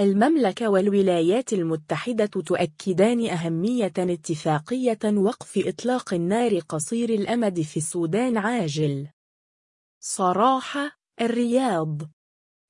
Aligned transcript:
المملكة 0.00 0.68
والولايات 0.68 1.52
المتحدة 1.52 2.26
تؤكدان 2.26 3.26
أهمية 3.26 3.92
اتفاقية 3.98 4.98
وقف 5.04 5.62
إطلاق 5.66 6.14
النار 6.14 6.58
قصير 6.58 7.08
الأمد 7.10 7.60
في 7.60 7.76
السودان 7.76 8.36
عاجل. 8.36 9.08
صراحة 10.00 10.98
الرياض 11.20 12.02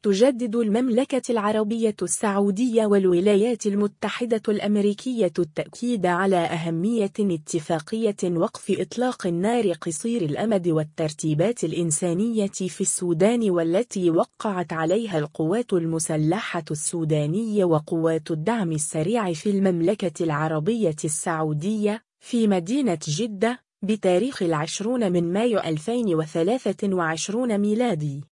تجدد 0.02 0.56
المملكة 0.56 1.22
العربية 1.30 1.96
السعودية 2.02 2.86
والولايات 2.86 3.66
المتحدة 3.66 4.42
الأمريكية 4.48 5.32
التأكيد 5.38 6.06
على 6.06 6.36
أهمية 6.36 7.12
اتفاقية 7.20 8.16
وقف 8.24 8.76
إطلاق 8.80 9.26
النار 9.26 9.72
قصير 9.72 10.22
الأمد 10.22 10.68
والترتيبات 10.68 11.64
الإنسانية 11.64 12.46
في 12.46 12.80
السودان 12.80 13.50
والتي 13.50 14.10
وقعت 14.10 14.72
عليها 14.72 15.18
القوات 15.18 15.72
المسلحة 15.72 16.64
السودانية 16.70 17.64
وقوات 17.64 18.30
الدعم 18.30 18.72
السريع 18.72 19.32
في 19.32 19.50
المملكة 19.50 20.24
العربية 20.24 20.96
السعودية 21.04 22.02
في 22.20 22.48
مدينة 22.48 22.98
جدة 23.08 23.60
بتاريخ 23.82 24.42
العشرون 24.42 25.12
من 25.12 25.32
مايو 25.32 25.58
2023 25.58 27.58
ميلادي. 27.58 28.27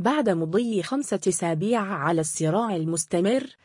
بعد 0.00 0.28
مضي 0.28 0.82
خمسة 0.82 1.20
أسابيع 1.28 1.80
على 1.80 2.20
الصراع 2.20 2.76
المستمر 2.76 3.56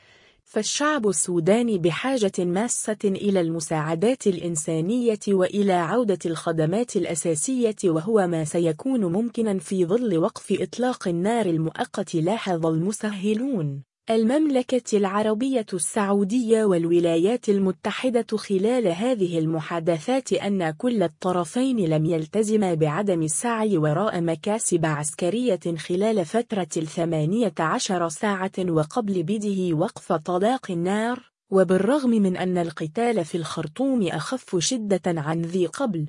فالشعب 0.44 1.08
السوداني 1.08 1.78
بحاجة 1.78 2.32
ماسة 2.40 2.98
إلى 3.04 3.42
المساعدات 3.42 4.28
الإنسانية 4.28 5.20
وإلى 5.28 5.74
عودة 5.74 6.20
الخدمات 6.26 6.96
الأساسية 6.96 7.76
وهو 7.86 8.28
ما 8.28 8.44
سيكون 8.44 9.06
ممكنا 9.06 9.60
في 9.60 9.86
ظل 9.86 10.18
وقف 10.18 10.58
إطلاق 10.62 11.08
النار 11.08 11.46
المؤقت 11.46 12.16
لاحظ 12.16 12.66
المسهلون. 12.66 13.95
المملكة 14.10 14.98
العربية 14.98 15.66
السعودية 15.74 16.66
والولايات 16.66 17.50
المتحدة 17.50 18.38
خلال 18.38 18.88
هذه 18.88 19.40
المحادثات 19.40 20.34
أن 20.34 20.72
كل 20.72 21.04
الطرفين 21.04 21.80
لم 21.90 22.06
يلتزما 22.06 22.74
بعدم 22.74 23.22
السعي 23.22 23.78
وراء 23.78 24.22
مكاسب 24.22 24.86
عسكرية 24.86 25.60
خلال 25.78 26.26
فترة 26.26 26.68
الثمانية 26.78 27.54
عشر 27.60 28.10
ساعة 28.10 28.52
وقبل 28.60 29.24
بده 29.24 29.76
وقف 29.78 30.14
طلاق 30.14 30.72
النار 30.72 31.32
وبالرغم 31.50 32.10
من 32.10 32.38
أن 32.38 32.58
القتال 32.58 33.26
في 33.26 33.36
الخرطوم 33.38 34.08
أخف 34.08 34.58
شدة 34.60 35.02
عن 35.08 35.42
ذي 35.42 35.66
قبل 35.66 36.08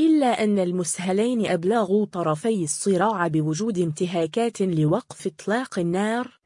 إلا 0.00 0.44
أن 0.44 0.58
المسهلين 0.58 1.46
أبلغوا 1.46 2.06
طرفي 2.06 2.64
الصراع 2.64 3.26
بوجود 3.28 3.78
انتهاكات 3.78 4.62
لوقف 4.62 5.26
إطلاق 5.26 5.78
النار. 5.78 6.45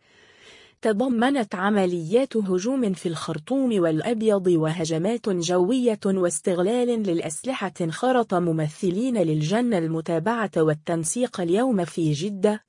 تضمنت 0.82 1.54
عمليات 1.54 2.36
هجوم 2.36 2.92
في 2.92 3.08
الخرطوم 3.08 3.80
والأبيض 3.80 4.46
وهجمات 4.46 5.28
جوية 5.28 6.00
واستغلال 6.06 6.88
للأسلحة 6.88 7.72
خرط 7.90 8.34
ممثلين 8.34 9.18
للجنة 9.18 9.78
المتابعة 9.78 10.50
والتنسيق 10.56 11.40
اليوم 11.40 11.84
في 11.84 12.12
جدة 12.12 12.64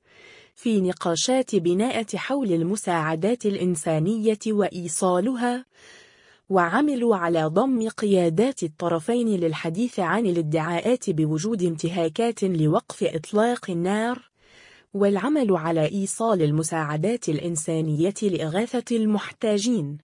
في 0.54 0.80
نقاشات 0.80 1.56
بناءة 1.56 2.16
حول 2.16 2.52
المساعدات 2.52 3.46
الإنسانية 3.46 4.38
وإيصالها 4.46 5.64
وعملوا 6.48 7.16
على 7.16 7.44
ضم 7.44 7.88
قيادات 7.88 8.62
الطرفين 8.62 9.28
للحديث 9.28 10.00
عن 10.00 10.26
الادعاءات 10.26 11.10
بوجود 11.10 11.62
انتهاكات 11.62 12.44
لوقف 12.44 13.02
إطلاق 13.02 13.70
النار 13.70 14.31
والعمل 14.94 15.56
على 15.56 15.84
إيصال 15.84 16.42
المساعدات 16.42 17.28
الإنسانية 17.28 18.14
لإغاثة 18.22 18.96
المحتاجين. 18.96 19.98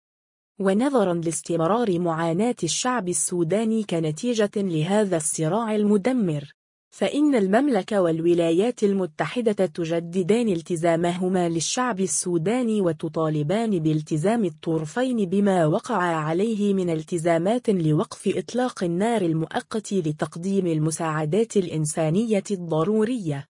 ونظرا 0.60 1.14
لاستمرار 1.14 1.98
معاناة 1.98 2.56
الشعب 2.62 3.08
السوداني 3.08 3.82
كنتيجة 3.82 4.50
لهذا 4.56 5.16
الصراع 5.16 5.74
المدمر. 5.74 6.52
فإن 6.90 7.34
المملكة 7.34 8.02
والولايات 8.02 8.82
المتحدة 8.82 9.66
تجددان 9.66 10.48
التزامهما 10.48 11.48
للشعب 11.48 12.00
السوداني 12.00 12.80
وتطالبان 12.80 13.78
بالتزام 13.78 14.44
الطرفين 14.44 15.16
بما 15.16 15.66
وقع 15.66 16.02
عليه 16.02 16.74
من 16.74 16.90
التزامات 16.90 17.70
لوقف 17.70 18.32
إطلاق 18.36 18.84
النار 18.84 19.22
المؤقت 19.22 19.92
لتقديم 19.92 20.66
المساعدات 20.66 21.56
الإنسانية 21.56 22.44
الضرورية. 22.50 23.48